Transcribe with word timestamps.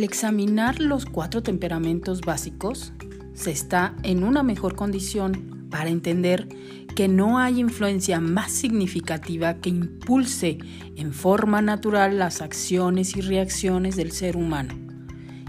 Al 0.00 0.04
examinar 0.04 0.80
los 0.80 1.04
cuatro 1.04 1.42
temperamentos 1.42 2.22
básicos, 2.22 2.94
se 3.34 3.50
está 3.50 3.94
en 4.02 4.24
una 4.24 4.42
mejor 4.42 4.74
condición 4.74 5.68
para 5.70 5.90
entender 5.90 6.48
que 6.96 7.06
no 7.06 7.38
hay 7.38 7.60
influencia 7.60 8.18
más 8.18 8.50
significativa 8.50 9.58
que 9.58 9.68
impulse 9.68 10.56
en 10.96 11.12
forma 11.12 11.60
natural 11.60 12.18
las 12.18 12.40
acciones 12.40 13.14
y 13.14 13.20
reacciones 13.20 13.94
del 13.94 14.12
ser 14.12 14.38
humano, 14.38 14.72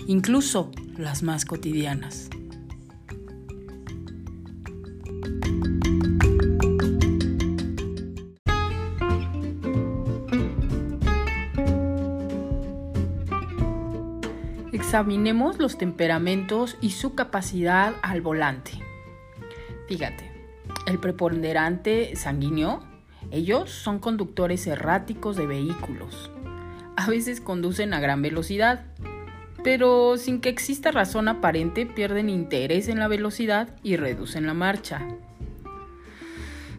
incluso 0.06 0.70
las 0.98 1.24
más 1.24 1.46
cotidianas. 1.46 2.30
Examinemos 14.92 15.58
los 15.58 15.78
temperamentos 15.78 16.76
y 16.82 16.90
su 16.90 17.16
capacidad 17.16 17.94
al 18.02 18.20
volante. 18.20 18.72
Fíjate, 19.88 20.30
el 20.86 21.00
preponderante 21.00 22.14
sanguíneo, 22.18 22.84
ellos 23.32 23.70
son 23.70 24.00
conductores 24.00 24.68
erráticos 24.68 25.38
de 25.38 25.48
vehículos. 25.48 26.30
A 26.98 27.08
veces 27.08 27.40
conducen 27.40 27.94
a 27.94 28.02
gran 28.02 28.22
velocidad, 28.22 28.84
pero 29.64 30.18
sin 30.18 30.42
que 30.42 30.50
exista 30.50 30.92
razón 30.92 31.30
aparente 31.30 31.86
pierden 31.86 32.30
interés 32.30 32.90
en 32.90 33.00
la 33.00 33.08
velocidad 33.08 33.70
y 33.84 33.96
reducen 33.96 34.46
la 34.46 34.54
marcha. 34.54 35.08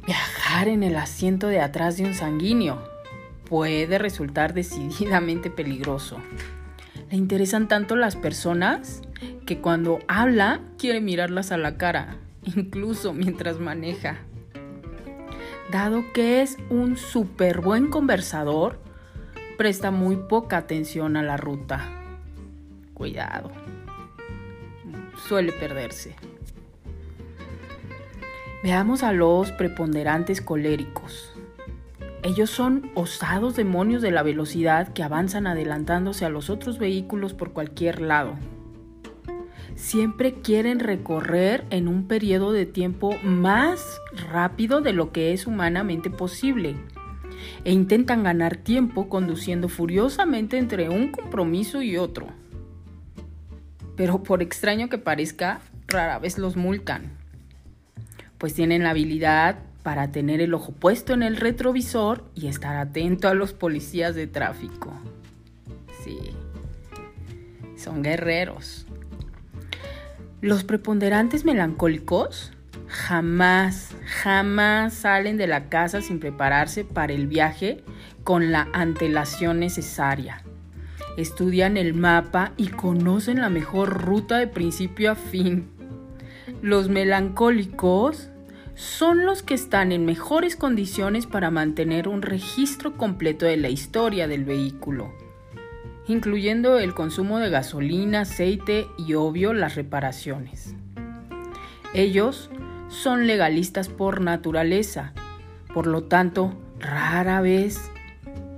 Viajar 0.05 0.69
en 0.69 0.83
el 0.83 0.97
asiento 0.97 1.47
de 1.47 1.63
atrás 1.63 1.97
de 1.97 2.05
un 2.05 2.13
sanguíneo 2.13 2.79
puede 3.49 3.97
resultar 3.97 4.53
decididamente 4.53 5.49
peligroso. 5.49 6.19
Le 7.13 7.19
interesan 7.19 7.69
tanto 7.69 7.95
las 7.95 8.17
personas 8.17 9.03
que 9.45 9.59
cuando 9.59 9.99
habla 10.09 10.63
quiere 10.79 11.03
mirarlas 11.03 11.53
a 11.53 11.59
la 11.59 11.77
cara 11.77 12.17
incluso 12.57 13.13
mientras 13.13 13.61
maneja. 13.61 14.17
Dado 15.71 16.11
que 16.15 16.41
es 16.41 16.57
un 16.71 16.97
súper 16.97 17.61
buen 17.61 17.91
conversador, 17.91 18.79
presta 19.59 19.91
muy 19.91 20.17
poca 20.17 20.57
atención 20.57 21.19
a 21.19 21.23
la 21.23 21.37
ruta. 21.37 21.87
Cuidado. 22.95 23.51
Suele 25.29 25.53
perderse. 25.53 26.17
Veamos 28.65 29.03
a 29.03 29.13
los 29.13 29.53
preponderantes 29.53 30.41
coléricos. 30.41 31.32
Ellos 32.23 32.51
son 32.51 32.91
osados 32.95 33.57
demonios 33.57 34.03
de 34.03 34.13
la 34.13 34.23
velocidad 34.23 34.93
que 34.93 35.03
avanzan 35.03 35.47
adelantándose 35.47 36.25
a 36.25 36.31
los 36.31 36.51
otros 36.51 36.79
vehículos 36.79 37.35
por 37.35 37.53
cualquier 37.53 38.01
lado 38.01 38.37
siempre 39.83 40.35
quieren 40.35 40.79
recorrer 40.79 41.65
en 41.71 41.89
un 41.89 42.07
periodo 42.07 42.53
de 42.53 42.67
tiempo 42.67 43.17
más 43.23 44.01
rápido 44.31 44.81
de 44.81 44.93
lo 44.93 45.13
que 45.13 45.33
es 45.33 45.47
humanamente 45.47 46.11
posible 46.11 46.77
e 47.65 47.73
intentan 47.73 48.23
ganar 48.23 48.57
tiempo 48.57 49.09
conduciendo 49.09 49.69
furiosamente 49.69 50.59
entre 50.59 50.89
un 50.89 51.11
compromiso 51.11 51.83
y 51.83 51.97
otro. 51.97 52.29
Pero 53.97 54.23
por 54.23 54.43
extraño 54.43 54.89
que 54.89 54.99
parezca, 54.99 55.61
rara 55.89 56.19
vez 56.19 56.39
los 56.39 56.57
multan, 56.57 57.11
pues 58.39 58.55
tienen 58.55 58.85
la 58.85 58.91
habilidad 58.91 59.59
para 59.83 60.13
tener 60.13 60.41
el 60.41 60.55
ojo 60.55 60.73
puesto 60.73 61.13
en 61.13 61.23
el 61.23 61.37
retrovisor 61.37 62.25
y 62.35 62.47
estar 62.47 62.77
atento 62.77 63.29
a 63.29 63.35
los 63.35 63.53
policías 63.53 64.15
de 64.15 64.27
tráfico. 64.27 64.93
Sí, 66.05 66.19
son 67.77 68.03
guerreros. 68.03 68.87
Los 70.41 70.65
preponderantes 70.65 71.45
melancólicos 71.45 72.53
jamás, 72.89 73.95
jamás 74.05 74.93
salen 74.93 75.37
de 75.37 75.47
la 75.47 75.69
casa 75.69 76.03
sin 76.03 76.21
prepararse 76.21 76.85
para 76.85 77.13
el 77.13 77.27
viaje 77.27 77.83
con 78.25 78.53
la 78.53 78.69
antelación 78.73 79.61
necesaria. 79.61 80.43
Estudian 81.17 81.77
el 81.77 81.95
mapa 81.95 82.53
y 82.57 82.69
conocen 82.69 83.41
la 83.41 83.51
mejor 83.51 84.03
ruta 84.03 84.39
de 84.39 84.47
principio 84.47 85.13
a 85.13 85.15
fin. 85.15 85.71
Los 86.61 86.89
melancólicos 86.89 88.32
son 88.83 89.25
los 89.25 89.43
que 89.43 89.55
están 89.55 89.93
en 89.93 90.05
mejores 90.05 90.57
condiciones 90.57 91.27
para 91.27 91.51
mantener 91.51 92.09
un 92.09 92.23
registro 92.23 92.97
completo 92.97 93.47
de 93.47 93.57
la 93.57 93.69
historia 93.69 94.29
del 94.29 94.45
vehículo 94.45 95.13
incluyendo 96.07 96.79
el 96.79 96.95
consumo 96.95 97.39
de 97.39 97.51
gasolina, 97.51 98.23
aceite 98.23 98.89
y 98.99 99.15
obvio 99.15 99.53
las 99.53 99.75
reparaciones. 99.75 100.75
Ellos 101.95 102.51
son 102.89 103.27
legalistas 103.27 103.89
por 103.89 104.21
naturaleza, 104.21 105.13
por 105.73 105.87
lo 105.87 106.05
tanto 106.05 106.55
rara 106.79 107.41
vez 107.41 107.91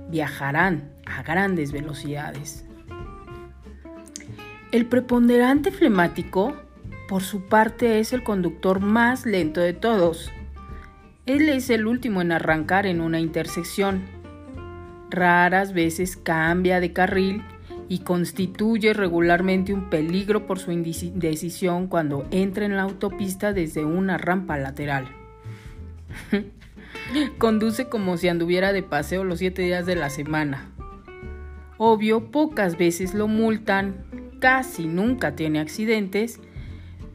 viajarán 0.09 0.91
a 1.05 1.23
grandes 1.23 1.71
velocidades. 1.71 2.65
El 4.71 4.87
preponderante 4.87 5.71
flemático, 5.71 6.55
por 7.07 7.23
su 7.23 7.41
parte, 7.41 7.99
es 7.99 8.13
el 8.13 8.23
conductor 8.23 8.79
más 8.79 9.25
lento 9.25 9.61
de 9.61 9.73
todos. 9.73 10.31
Él 11.25 11.49
es 11.49 11.69
el 11.69 11.87
último 11.87 12.21
en 12.21 12.31
arrancar 12.31 12.85
en 12.85 13.01
una 13.01 13.19
intersección 13.19 14.15
raras 15.09 15.73
veces 15.73 16.17
cambia 16.17 16.79
de 16.79 16.93
carril 16.93 17.43
y 17.87 17.99
constituye 17.99 18.93
regularmente 18.93 19.73
un 19.73 19.89
peligro 19.89 20.47
por 20.47 20.59
su 20.59 20.71
indecisión 20.71 21.87
cuando 21.87 22.25
entra 22.31 22.65
en 22.65 22.75
la 22.75 22.83
autopista 22.83 23.53
desde 23.53 23.85
una 23.85 24.17
rampa 24.17 24.57
lateral. 24.57 25.07
Conduce 27.37 27.87
como 27.87 28.17
si 28.17 28.27
anduviera 28.27 28.73
de 28.73 28.81
paseo 28.81 29.23
los 29.23 29.39
siete 29.39 29.61
días 29.61 29.85
de 29.85 29.95
la 29.95 30.09
semana. 30.09 30.71
Obvio, 31.77 32.31
pocas 32.31 32.77
veces 32.77 33.13
lo 33.13 33.27
multan, 33.27 34.05
casi 34.39 34.87
nunca 34.87 35.35
tiene 35.35 35.59
accidentes, 35.59 36.39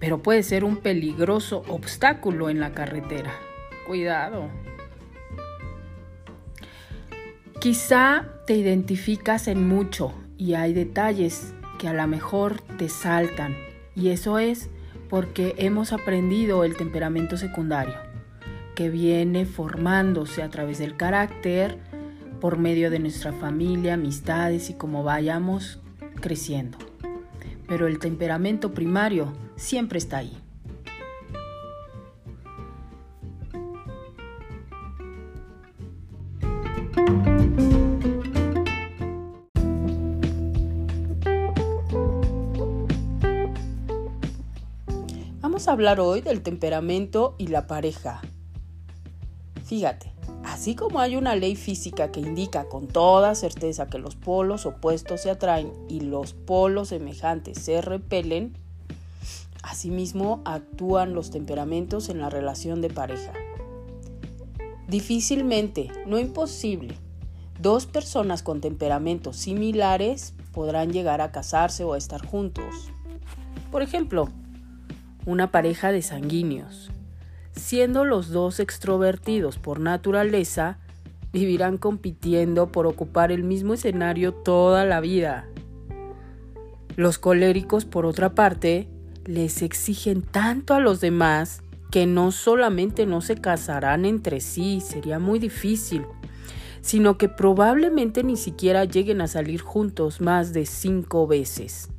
pero 0.01 0.23
puede 0.23 0.43
ser 0.43 0.65
un 0.65 0.79
peligroso 0.79 1.63
obstáculo 1.69 2.51
en 2.51 2.59
la 2.59 2.73
carretera. 2.73 3.33
Cuidado. 3.87 4.49
Quizá 7.61 8.27
te 8.47 8.55
identificas 8.55 9.47
en 9.47 9.69
mucho 9.69 10.15
y 10.39 10.55
hay 10.55 10.73
detalles 10.73 11.55
que 11.79 11.89
a 11.89 11.93
lo 11.93 12.07
mejor 12.07 12.61
te 12.79 12.89
saltan 12.89 13.55
y 13.95 14.09
eso 14.09 14.39
es 14.39 14.71
porque 15.11 15.55
hemos 15.59 15.93
aprendido 15.93 16.65
el 16.65 16.77
temperamento 16.77 17.37
secundario 17.37 17.95
que 18.75 18.89
viene 18.89 19.45
formándose 19.45 20.43
a 20.43 20.49
través 20.49 20.79
del 20.79 20.97
carácter 20.97 21.79
por 22.41 22.57
medio 22.57 22.91
de 22.91 22.99
nuestra 22.99 23.33
familia, 23.33 23.95
amistades 23.95 24.71
y 24.71 24.75
como 24.75 25.05
vayamos 25.05 25.81
creciendo. 26.21 26.90
Pero 27.71 27.87
el 27.87 27.99
temperamento 27.99 28.73
primario 28.73 29.33
siempre 29.57 29.99
está 29.99 30.19
ahí. 30.19 30.37
hablar 45.71 46.01
hoy 46.01 46.21
del 46.21 46.43
temperamento 46.43 47.35
y 47.39 47.47
la 47.47 47.67
pareja. 47.67 48.21
Fíjate, 49.65 50.10
así 50.61 50.75
como 50.75 51.01
hay 51.01 51.17
una 51.17 51.37
ley 51.37 51.57
física 51.57 52.13
que 52.13 52.21
indica 52.21 52.69
con 52.69 52.87
toda 52.87 53.35
certeza 53.35 53.87
que 53.87 53.99
los 53.99 54.15
polos 54.15 54.67
opuestos 54.67 55.23
se 55.23 55.31
atraen 55.31 55.73
y 55.89 56.01
los 56.01 56.35
polos 56.35 56.89
semejantes 56.89 57.59
se 57.59 57.81
repelen, 57.81 58.53
asimismo 59.63 60.43
actúan 60.45 61.15
los 61.15 61.31
temperamentos 61.31 62.11
en 62.11 62.21
la 62.21 62.29
relación 62.29 62.83
de 62.83 62.91
pareja. 62.91 63.33
Difícilmente, 64.87 65.91
no 66.07 66.19
imposible, 66.19 66.95
dos 67.59 67.87
personas 67.87 68.43
con 68.43 68.61
temperamentos 68.61 69.39
similares 69.39 70.35
podrán 70.53 70.93
llegar 70.93 71.23
a 71.23 71.33
casarse 71.33 71.85
o 71.85 71.95
a 71.95 71.99
estar 71.99 72.23
juntos. 72.27 72.91
Por 73.73 73.81
ejemplo, 73.81 74.29
una 75.25 75.51
pareja 75.51 75.91
de 75.91 76.03
sanguíneos. 76.03 76.91
Siendo 77.61 78.07
los 78.07 78.31
dos 78.31 78.59
extrovertidos 78.59 79.59
por 79.59 79.81
naturaleza, 79.81 80.79
vivirán 81.31 81.77
compitiendo 81.77 82.73
por 82.73 82.87
ocupar 82.87 83.31
el 83.31 83.45
mismo 83.45 83.75
escenario 83.75 84.33
toda 84.33 84.87
la 84.87 85.01
vida. 85.01 85.47
Los 86.97 87.19
coléricos, 87.19 87.85
por 87.85 88.07
otra 88.07 88.35
parte, 88.35 88.89
les 89.27 89.61
exigen 89.61 90.23
tanto 90.23 90.73
a 90.73 90.81
los 90.81 91.03
demás 91.03 91.63
que 91.91 92.07
no 92.07 92.33
solamente 92.33 93.05
no 93.05 93.21
se 93.21 93.37
casarán 93.37 94.07
entre 94.07 94.41
sí, 94.41 94.81
sería 94.81 95.19
muy 95.19 95.39
difícil, 95.39 96.07
sino 96.81 97.19
que 97.19 97.29
probablemente 97.29 98.25
ni 98.25 98.39
siquiera 98.39 98.87
lleguen 98.87 99.21
a 99.21 99.29
salir 99.29 99.61
juntos 99.61 100.23
más 100.23 100.55
de 100.55 100.65
cinco 100.65 101.27
veces. 101.27 101.91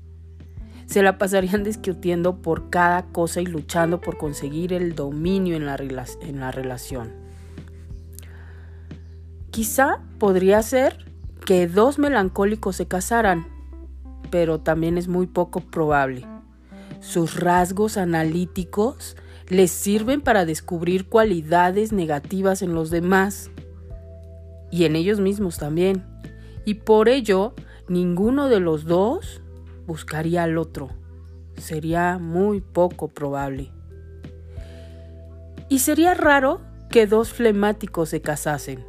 Se 0.91 1.01
la 1.01 1.17
pasarían 1.17 1.63
discutiendo 1.63 2.41
por 2.41 2.69
cada 2.69 3.03
cosa 3.13 3.39
y 3.39 3.45
luchando 3.45 4.01
por 4.01 4.17
conseguir 4.17 4.73
el 4.73 4.93
dominio 4.93 5.55
en 5.55 5.65
la, 5.65 5.77
en 6.21 6.39
la 6.41 6.51
relación. 6.51 7.13
Quizá 9.51 10.01
podría 10.19 10.61
ser 10.61 11.05
que 11.45 11.67
dos 11.67 11.97
melancólicos 11.97 12.75
se 12.75 12.87
casaran, 12.87 13.47
pero 14.31 14.59
también 14.59 14.97
es 14.97 15.07
muy 15.07 15.27
poco 15.27 15.61
probable. 15.61 16.27
Sus 16.99 17.39
rasgos 17.39 17.95
analíticos 17.95 19.15
les 19.47 19.71
sirven 19.71 20.19
para 20.19 20.45
descubrir 20.45 21.07
cualidades 21.07 21.93
negativas 21.93 22.61
en 22.61 22.73
los 22.73 22.89
demás 22.89 23.49
y 24.71 24.83
en 24.83 24.97
ellos 24.97 25.21
mismos 25.21 25.57
también. 25.57 26.03
Y 26.65 26.75
por 26.75 27.07
ello, 27.07 27.53
ninguno 27.87 28.49
de 28.49 28.59
los 28.59 28.83
dos 28.83 29.40
buscaría 29.91 30.43
al 30.43 30.57
otro. 30.57 30.89
Sería 31.57 32.17
muy 32.17 32.61
poco 32.61 33.09
probable. 33.09 33.73
Y 35.67 35.79
sería 35.79 36.13
raro 36.13 36.61
que 36.89 37.07
dos 37.07 37.33
flemáticos 37.33 38.07
se 38.07 38.21
casasen, 38.21 38.85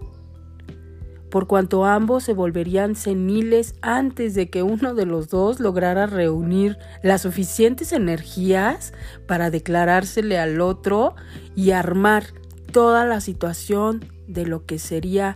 por 1.29 1.49
cuanto 1.49 1.85
ambos 1.85 2.23
se 2.23 2.35
volverían 2.35 2.95
seniles 2.95 3.75
antes 3.83 4.35
de 4.35 4.49
que 4.49 4.63
uno 4.63 4.95
de 4.95 5.07
los 5.07 5.29
dos 5.29 5.59
lograra 5.59 6.07
reunir 6.07 6.79
las 7.03 7.23
suficientes 7.23 7.93
energías 7.93 8.93
para 9.27 9.51
declarársele 9.51 10.39
al 10.39 10.61
otro 10.61 11.17
y 11.57 11.73
armar 11.73 12.27
toda 12.71 13.05
la 13.05 13.21
situación 13.21 14.05
de 14.29 14.47
lo 14.47 14.67
que 14.67 14.79
sería 14.79 15.35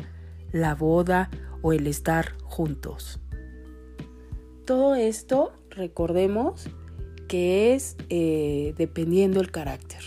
la 0.52 0.76
boda 0.76 1.28
o 1.60 1.72
el 1.72 1.88
estar 1.88 2.34
juntos. 2.44 3.18
Todo 4.66 4.96
esto, 4.96 5.52
recordemos 5.70 6.68
que 7.28 7.74
es 7.74 7.96
eh, 8.08 8.74
dependiendo 8.76 9.40
el 9.40 9.50
carácter. 9.52 10.00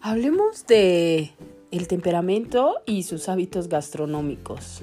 Hablemos 0.00 0.66
de 0.66 1.32
el 1.70 1.88
temperamento 1.88 2.76
y 2.86 3.02
sus 3.02 3.28
hábitos 3.28 3.68
gastronómicos 3.68 4.82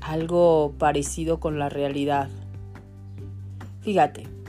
algo 0.00 0.74
parecido 0.78 1.38
con 1.38 1.58
la 1.58 1.68
realidad. 1.68 2.28
Fíjate, 3.82 4.39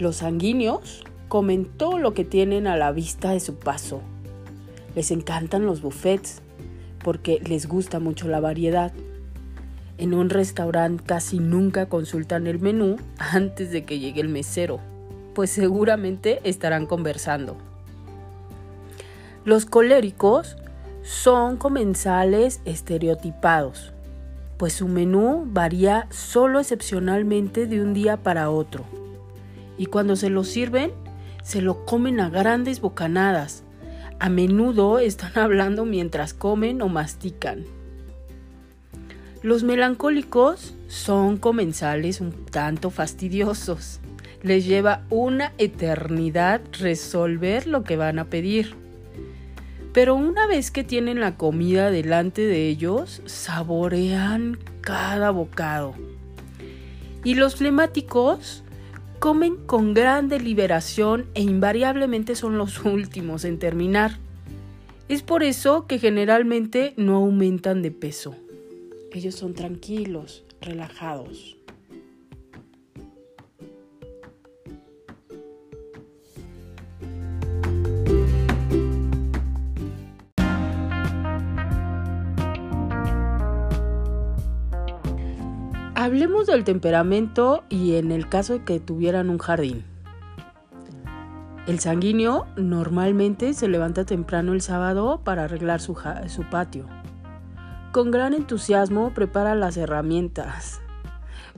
los 0.00 0.16
sanguíneos 0.16 1.04
comen 1.28 1.64
todo 1.64 1.98
lo 1.98 2.14
que 2.14 2.24
tienen 2.24 2.66
a 2.66 2.76
la 2.76 2.92
vista 2.92 3.30
de 3.30 3.40
su 3.40 3.56
paso. 3.56 4.00
Les 4.94 5.10
encantan 5.10 5.66
los 5.66 5.80
buffets 5.82 6.42
porque 7.04 7.40
les 7.46 7.68
gusta 7.68 8.00
mucho 8.00 8.28
la 8.28 8.40
variedad. 8.40 8.92
En 9.98 10.14
un 10.14 10.30
restaurante 10.30 11.04
casi 11.04 11.38
nunca 11.38 11.86
consultan 11.86 12.46
el 12.46 12.58
menú 12.58 12.96
antes 13.18 13.70
de 13.70 13.84
que 13.84 13.98
llegue 13.98 14.20
el 14.20 14.28
mesero, 14.28 14.80
pues 15.34 15.50
seguramente 15.50 16.40
estarán 16.44 16.86
conversando. 16.86 17.56
Los 19.44 19.66
coléricos 19.66 20.56
son 21.02 21.56
comensales 21.56 22.60
estereotipados 22.64 23.92
pues 24.60 24.74
su 24.74 24.88
menú 24.88 25.46
varía 25.46 26.06
solo 26.10 26.60
excepcionalmente 26.60 27.66
de 27.66 27.80
un 27.80 27.94
día 27.94 28.18
para 28.18 28.50
otro. 28.50 28.84
Y 29.80 29.86
cuando 29.86 30.14
se 30.14 30.28
lo 30.28 30.44
sirven, 30.44 30.92
se 31.42 31.62
lo 31.62 31.86
comen 31.86 32.20
a 32.20 32.28
grandes 32.28 32.82
bocanadas. 32.82 33.62
A 34.18 34.28
menudo 34.28 34.98
están 34.98 35.32
hablando 35.38 35.86
mientras 35.86 36.34
comen 36.34 36.82
o 36.82 36.90
mastican. 36.90 37.64
Los 39.40 39.62
melancólicos 39.62 40.74
son 40.88 41.38
comensales 41.38 42.20
un 42.20 42.44
tanto 42.44 42.90
fastidiosos. 42.90 44.00
Les 44.42 44.66
lleva 44.66 45.06
una 45.08 45.54
eternidad 45.56 46.60
resolver 46.78 47.66
lo 47.66 47.82
que 47.82 47.96
van 47.96 48.18
a 48.18 48.26
pedir. 48.26 48.74
Pero 49.94 50.14
una 50.14 50.46
vez 50.46 50.70
que 50.70 50.84
tienen 50.84 51.20
la 51.20 51.38
comida 51.38 51.90
delante 51.90 52.42
de 52.42 52.68
ellos, 52.68 53.22
saborean 53.24 54.58
cada 54.82 55.30
bocado. 55.30 55.94
Y 57.24 57.34
los 57.34 57.56
flemáticos 57.56 58.62
comen 59.20 59.56
con 59.66 59.92
gran 59.92 60.28
deliberación 60.28 61.26
e 61.34 61.42
invariablemente 61.42 62.34
son 62.34 62.56
los 62.56 62.84
últimos 62.84 63.44
en 63.44 63.58
terminar. 63.58 64.18
Es 65.08 65.22
por 65.22 65.42
eso 65.42 65.86
que 65.86 65.98
generalmente 65.98 66.94
no 66.96 67.16
aumentan 67.16 67.82
de 67.82 67.90
peso. 67.90 68.34
Ellos 69.12 69.34
son 69.34 69.54
tranquilos, 69.54 70.44
relajados. 70.60 71.56
Hablemos 86.10 86.48
del 86.48 86.64
temperamento 86.64 87.62
y 87.68 87.94
en 87.94 88.10
el 88.10 88.28
caso 88.28 88.54
de 88.54 88.64
que 88.64 88.80
tuvieran 88.80 89.30
un 89.30 89.38
jardín. 89.38 89.84
El 91.68 91.78
sanguíneo 91.78 92.48
normalmente 92.56 93.54
se 93.54 93.68
levanta 93.68 94.04
temprano 94.04 94.52
el 94.52 94.60
sábado 94.60 95.20
para 95.22 95.44
arreglar 95.44 95.80
su, 95.80 95.96
su, 96.26 96.42
patio. 96.50 96.86
Con 97.92 98.10
gran 98.10 98.34
entusiasmo 98.34 99.14
prepara 99.14 99.54
las 99.54 99.76
herramientas. 99.76 100.80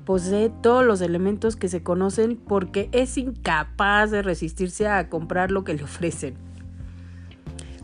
Posee 0.04 0.50
todos 0.50 0.84
los 0.84 1.00
elementos 1.00 1.56
que 1.56 1.68
se 1.68 1.82
conocen 1.82 2.36
porque 2.36 2.90
es 2.92 3.16
incapaz 3.16 4.10
de 4.10 4.20
resistirse 4.20 4.86
a 4.86 5.08
comprar 5.08 5.50
lo 5.50 5.64
que 5.64 5.72
le 5.72 5.84
ofrecen. 5.84 6.34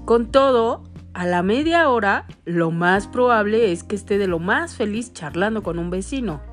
Con 0.04 0.30
todo, 0.30 0.84
a 1.14 1.24
la 1.24 1.42
media 1.42 1.88
hora, 1.88 2.26
lo 2.44 2.70
más 2.70 3.06
probable 3.06 3.72
es 3.72 3.84
que 3.84 3.96
esté 3.96 4.18
de 4.18 4.26
lo 4.26 4.38
más 4.38 4.74
feliz 4.74 5.14
charlando 5.14 5.62
con 5.62 5.78
un 5.78 5.88
vecino 5.88 6.46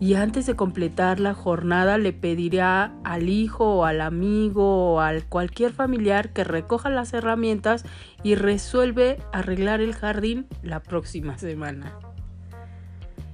y 0.00 0.14
antes 0.14 0.46
de 0.46 0.56
completar 0.56 1.20
la 1.20 1.34
jornada 1.34 1.98
le 1.98 2.14
pedirá 2.14 2.94
al 3.04 3.28
hijo 3.28 3.66
o 3.76 3.84
al 3.84 4.00
amigo 4.00 4.94
o 4.94 5.00
al 5.00 5.26
cualquier 5.26 5.72
familiar 5.72 6.32
que 6.32 6.42
recoja 6.42 6.88
las 6.88 7.12
herramientas 7.12 7.84
y 8.22 8.34
resuelve 8.34 9.18
arreglar 9.30 9.82
el 9.82 9.94
jardín 9.94 10.46
la 10.62 10.80
próxima 10.80 11.36
semana. 11.36 11.92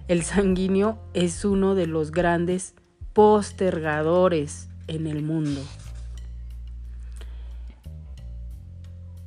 El 0.08 0.25
sanguíneo 0.25 0.99
es 1.14 1.44
uno 1.44 1.76
de 1.76 1.87
los 1.87 2.11
grandes 2.11 2.75
postergadores 3.12 4.68
en 4.88 5.06
el 5.06 5.23
mundo. 5.23 5.62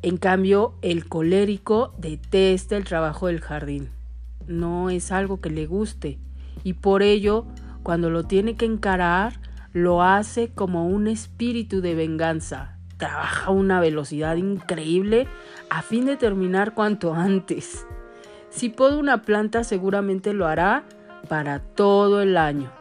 En 0.02 0.18
cambio, 0.18 0.74
el 0.82 1.08
colérico 1.08 1.94
detesta 1.98 2.76
el 2.76 2.84
trabajo 2.84 3.28
del 3.28 3.40
jardín. 3.40 3.90
No 4.46 4.90
es 4.90 5.12
algo 5.12 5.40
que 5.40 5.50
le 5.50 5.66
guste 5.66 6.20
y 6.64 6.74
por 6.74 7.04
ello, 7.04 7.46
cuando 7.84 8.10
lo 8.10 8.24
tiene 8.24 8.56
que 8.56 8.66
encarar, 8.66 9.40
lo 9.74 10.04
hace 10.04 10.50
como 10.50 10.88
un 10.88 11.08
espíritu 11.08 11.82
de 11.82 11.96
venganza. 11.96 12.78
Trabaja 12.98 13.48
a 13.48 13.52
una 13.52 13.80
velocidad 13.80 14.36
increíble 14.36 15.28
a 15.70 15.82
fin 15.82 16.06
de 16.06 16.18
terminar 16.18 16.74
cuanto 16.74 17.14
antes. 17.14 17.86
Si 18.50 18.70
poda 18.70 18.98
una 18.98 19.22
planta 19.22 19.64
seguramente 19.64 20.34
lo 20.34 20.48
hará 20.48 20.84
para 21.28 21.60
todo 21.60 22.22
el 22.22 22.36
año. 22.36 22.72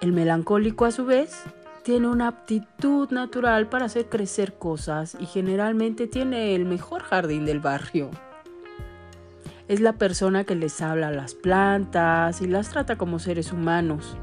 El 0.00 0.12
melancólico 0.12 0.84
a 0.84 0.92
su 0.92 1.06
vez 1.06 1.42
tiene 1.82 2.08
una 2.08 2.28
aptitud 2.28 3.10
natural 3.10 3.68
para 3.68 3.86
hacer 3.86 4.06
crecer 4.08 4.54
cosas 4.54 5.16
y 5.18 5.26
generalmente 5.26 6.06
tiene 6.06 6.54
el 6.54 6.66
mejor 6.66 7.02
jardín 7.02 7.46
del 7.46 7.60
barrio 7.60 8.10
es 9.68 9.80
la 9.80 9.92
persona 9.92 10.44
que 10.44 10.54
les 10.54 10.80
habla 10.80 11.08
a 11.08 11.12
las 11.12 11.34
plantas 11.34 12.40
y 12.40 12.46
las 12.46 12.70
trata 12.70 12.96
como 12.96 13.18
seres 13.18 13.52
humanos. 13.52 14.16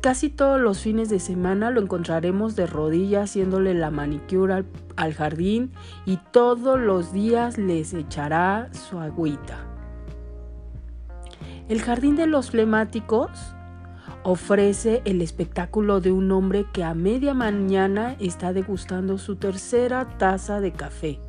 Casi 0.00 0.30
todos 0.30 0.58
los 0.58 0.80
fines 0.80 1.10
de 1.10 1.18
semana 1.18 1.70
lo 1.70 1.82
encontraremos 1.82 2.56
de 2.56 2.66
rodillas 2.66 3.30
haciéndole 3.30 3.74
la 3.74 3.90
manicura 3.90 4.64
al, 4.96 5.14
jardín 5.14 5.72
y 6.06 6.16
todos 6.30 6.80
los 6.80 7.12
días 7.12 7.58
les 7.58 7.92
echará 7.92 8.70
su 8.72 8.98
agüita. 8.98 9.66
El 11.68 11.82
jardín 11.82 12.16
de 12.16 12.26
los 12.26 12.50
flemáticos 12.50 13.30
ofrece 14.22 15.02
el 15.04 15.20
espectáculo 15.20 16.00
de 16.00 16.12
un 16.12 16.30
hombre 16.32 16.66
que 16.72 16.82
a 16.82 16.94
media 16.94 17.34
mañana 17.34 18.16
está 18.20 18.52
degustando 18.52 19.18
su 19.18 19.36
tercera 19.36 20.16
taza 20.18 20.60
de 20.60 20.72
café 20.72 21.20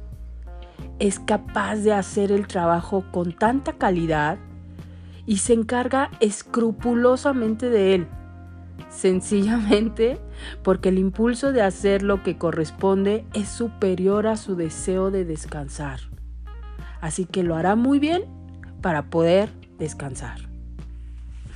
es 1.01 1.20
capaz 1.20 1.77
de 1.77 1.93
hacer 1.93 2.31
el 2.31 2.46
trabajo 2.46 3.03
con 3.12 3.34
tanta 3.34 3.74
calidad 3.74 4.38
y 5.25 5.38
se 5.38 5.53
encarga 5.53 6.12
escrupulosamente 6.20 7.72
de 7.72 7.96
él, 7.96 8.08
sencillamente 8.88 10.20
porque 10.63 10.89
el 10.89 11.00
impulso 11.00 11.53
de 11.53 11.63
hacer 11.63 12.03
lo 12.03 12.22
que 12.22 12.38
corresponde 12.38 13.25
es 13.34 13.50
superior 13.50 14.27
a 14.27 14.38
su 14.38 14.55
deseo 14.55 15.10
de 15.10 15.25
descansar. 15.25 16.01
Así 17.01 17.25
que 17.25 17.41
lo 17.41 17.55
hará 17.55 17.75
muy 17.75 17.98
bien 17.98 18.25
para 18.81 19.10
poder 19.10 19.50
descansar. 19.79 20.38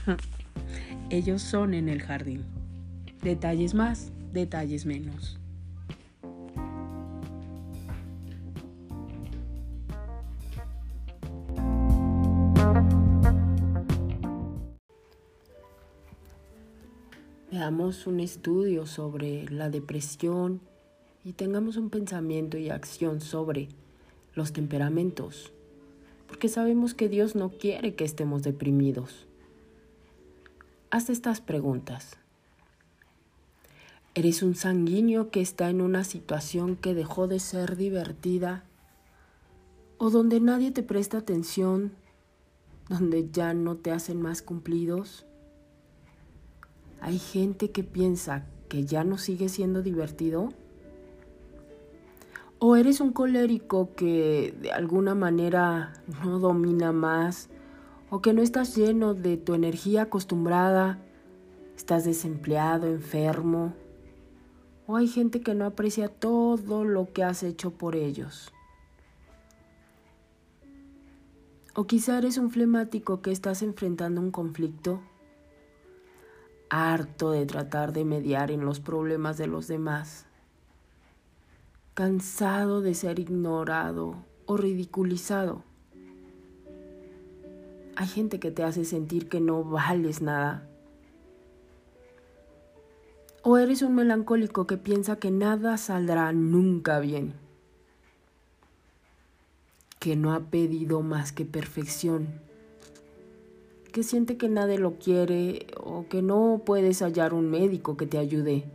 Ellos 1.11 1.43
son 1.43 1.75
en 1.75 1.87
el 1.87 2.01
jardín. 2.01 2.45
Detalles 3.21 3.75
más, 3.75 4.11
detalles 4.33 4.87
menos. 4.87 5.39
Veamos 17.65 18.05
un 18.05 18.19
estudio 18.19 18.85
sobre 18.85 19.49
la 19.49 19.71
depresión 19.71 20.61
y 21.23 21.33
tengamos 21.33 21.77
un 21.77 21.89
pensamiento 21.89 22.59
y 22.59 22.69
acción 22.69 23.21
sobre 23.21 23.69
los 24.35 24.53
temperamentos, 24.53 25.51
porque 26.27 26.47
sabemos 26.47 26.93
que 26.93 27.09
Dios 27.09 27.33
no 27.33 27.49
quiere 27.49 27.95
que 27.95 28.03
estemos 28.03 28.43
deprimidos. 28.43 29.25
Haz 30.91 31.09
estas 31.09 31.41
preguntas. 31.41 32.17
¿Eres 34.13 34.43
un 34.43 34.53
sanguíneo 34.53 35.31
que 35.31 35.41
está 35.41 35.71
en 35.71 35.81
una 35.81 36.03
situación 36.03 36.75
que 36.75 36.93
dejó 36.93 37.27
de 37.27 37.39
ser 37.39 37.77
divertida? 37.77 38.63
¿O 39.97 40.11
donde 40.11 40.39
nadie 40.39 40.69
te 40.69 40.83
presta 40.83 41.17
atención? 41.17 41.93
¿Donde 42.89 43.27
ya 43.31 43.55
no 43.55 43.75
te 43.75 43.89
hacen 43.89 44.21
más 44.21 44.43
cumplidos? 44.43 45.25
¿Hay 47.05 47.19
gente 47.19 47.69
que 47.69 47.83
piensa 47.83 48.47
que 48.67 48.83
ya 48.85 49.03
no 49.03 49.19
sigue 49.19 49.47
siendo 49.47 49.83
divertido? 49.83 50.49
¿O 52.57 52.75
eres 52.77 52.99
un 52.99 53.13
colérico 53.13 53.93
que 53.95 54.57
de 54.59 54.71
alguna 54.71 55.13
manera 55.13 55.93
no 56.23 56.39
domina 56.39 56.91
más? 56.93 57.49
¿O 58.09 58.23
que 58.23 58.33
no 58.33 58.41
estás 58.41 58.75
lleno 58.75 59.13
de 59.13 59.37
tu 59.37 59.53
energía 59.53 60.01
acostumbrada? 60.01 60.97
¿Estás 61.77 62.05
desempleado, 62.05 62.87
enfermo? 62.87 63.75
¿O 64.87 64.95
hay 64.95 65.07
gente 65.07 65.41
que 65.41 65.53
no 65.53 65.65
aprecia 65.65 66.09
todo 66.09 66.85
lo 66.85 67.13
que 67.13 67.23
has 67.23 67.43
hecho 67.43 67.69
por 67.69 67.95
ellos? 67.95 68.51
¿O 71.75 71.85
quizá 71.85 72.17
eres 72.17 72.39
un 72.39 72.49
flemático 72.49 73.21
que 73.21 73.31
estás 73.31 73.61
enfrentando 73.61 74.21
un 74.21 74.31
conflicto? 74.31 75.01
Harto 76.75 77.31
de 77.31 77.45
tratar 77.45 77.93
de 77.93 78.05
mediar 78.05 78.51
en 78.51 78.65
los 78.65 78.79
problemas 78.79 79.37
de 79.37 79.47
los 79.47 79.67
demás 79.67 80.25
cansado 81.95 82.81
de 82.81 82.93
ser 82.93 83.19
ignorado 83.19 84.17
o 84.45 84.57
ridiculizado. 84.57 85.63
Hay 87.95 88.07
gente 88.07 88.37
que 88.37 88.51
te 88.51 88.63
hace 88.63 88.83
sentir 88.83 89.29
que 89.29 89.39
no 89.39 89.63
vales 89.63 90.21
nada. 90.21 90.67
O 93.43 93.57
eres 93.57 93.81
un 93.81 93.95
melancólico 93.95 94.67
que 94.67 94.75
piensa 94.75 95.15
que 95.15 95.31
nada 95.31 95.77
saldrá 95.77 96.33
nunca 96.33 96.99
bien. 96.99 97.33
Que 99.99 100.17
no 100.17 100.33
ha 100.33 100.41
pedido 100.41 101.01
más 101.01 101.31
que 101.31 101.45
perfección. 101.45 102.41
Que 103.95 104.03
siente 104.03 104.35
que 104.35 104.49
nadie 104.49 104.77
lo 104.77 104.99
quiere 104.99 105.67
o 105.81 106.05
que 106.09 106.21
no 106.21 106.61
puedes 106.65 107.01
hallar 107.01 107.33
un 107.33 107.49
médico 107.49 107.95
que 107.95 108.05
te 108.05 108.17
ayude 108.17 108.65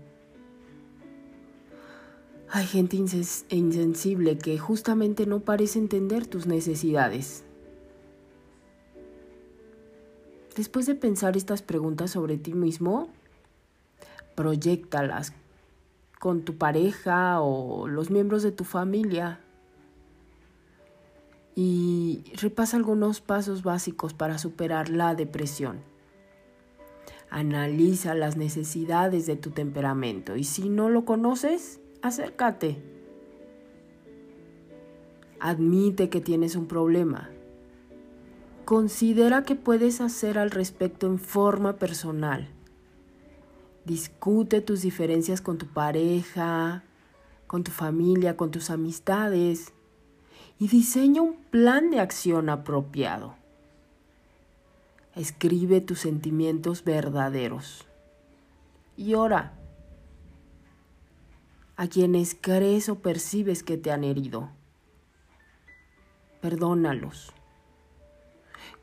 hay 2.52 2.66
gente 2.66 2.96
insensible 2.96 4.36
que 4.36 4.58
justamente 4.58 5.24
no 5.24 5.40
parece 5.40 5.78
entender 5.78 6.26
tus 6.26 6.46
necesidades. 6.46 7.44
Después 10.56 10.86
de 10.86 10.96
pensar 10.96 11.36
estas 11.36 11.62
preguntas 11.62 12.10
sobre 12.10 12.38
ti 12.38 12.52
mismo, 12.52 13.08
proyectalas 14.34 15.32
con 16.18 16.42
tu 16.42 16.56
pareja 16.56 17.40
o 17.40 17.86
los 17.86 18.10
miembros 18.10 18.42
de 18.42 18.50
tu 18.50 18.64
familia 18.64 19.38
y 21.62 22.24
repasa 22.40 22.78
algunos 22.78 23.20
pasos 23.20 23.62
básicos 23.62 24.14
para 24.14 24.38
superar 24.38 24.88
la 24.88 25.14
depresión. 25.14 25.80
Analiza 27.28 28.14
las 28.14 28.38
necesidades 28.38 29.26
de 29.26 29.36
tu 29.36 29.50
temperamento 29.50 30.36
y 30.36 30.44
si 30.44 30.70
no 30.70 30.88
lo 30.88 31.04
conoces, 31.04 31.78
acércate. 32.00 32.78
Admite 35.38 36.08
que 36.08 36.22
tienes 36.22 36.56
un 36.56 36.66
problema. 36.66 37.28
Considera 38.64 39.42
qué 39.42 39.54
puedes 39.54 40.00
hacer 40.00 40.38
al 40.38 40.50
respecto 40.50 41.06
en 41.08 41.18
forma 41.18 41.76
personal. 41.76 42.48
Discute 43.84 44.62
tus 44.62 44.80
diferencias 44.80 45.42
con 45.42 45.58
tu 45.58 45.66
pareja, 45.66 46.84
con 47.46 47.64
tu 47.64 47.70
familia, 47.70 48.38
con 48.38 48.50
tus 48.50 48.70
amistades 48.70 49.74
y 50.60 50.68
diseña 50.68 51.22
un 51.22 51.36
plan 51.50 51.90
de 51.90 52.00
acción 52.00 52.50
apropiado. 52.50 53.34
Escribe 55.16 55.80
tus 55.80 56.00
sentimientos 56.00 56.84
verdaderos 56.84 57.86
y 58.96 59.14
ora 59.14 59.54
a 61.76 61.88
quienes 61.88 62.36
crees 62.38 62.90
o 62.90 62.96
percibes 62.96 63.62
que 63.62 63.78
te 63.78 63.90
han 63.90 64.04
herido. 64.04 64.50
Perdónalos. 66.42 67.32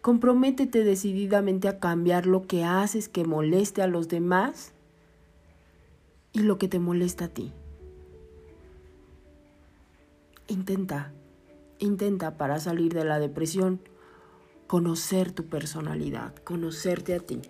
Comprométete 0.01 0.83
decididamente 0.83 1.67
a 1.67 1.79
cambiar 1.79 2.25
lo 2.25 2.47
que 2.47 2.63
haces 2.63 3.07
que 3.07 3.23
moleste 3.23 3.83
a 3.83 3.87
los 3.87 4.07
demás 4.07 4.73
y 6.33 6.39
lo 6.39 6.57
que 6.57 6.67
te 6.67 6.79
molesta 6.79 7.25
a 7.25 7.29
ti. 7.29 7.53
Intenta, 10.47 11.11
intenta 11.79 12.37
para 12.37 12.59
salir 12.59 12.93
de 12.93 13.05
la 13.05 13.19
depresión 13.19 13.81
conocer 14.67 15.31
tu 15.31 15.45
personalidad, 15.45 16.35
conocerte 16.35 17.15
a 17.15 17.19
ti. 17.19 17.41